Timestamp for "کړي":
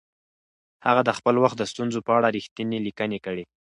3.25-3.43